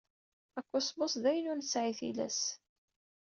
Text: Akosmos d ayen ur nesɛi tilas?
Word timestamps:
Akosmos 0.59 1.13
d 1.21 1.23
ayen 1.31 1.49
ur 1.51 1.57
nesɛi 1.57 1.93
tilas? 1.99 2.41